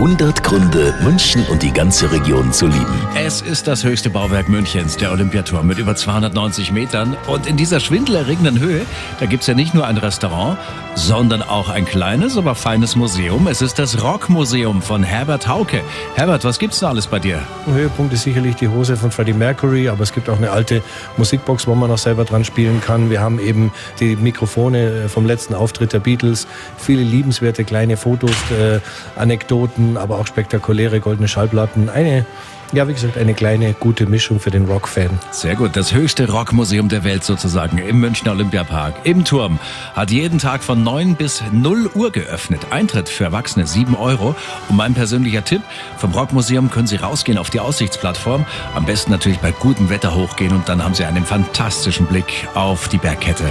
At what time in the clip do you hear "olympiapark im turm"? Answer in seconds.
38.30-39.58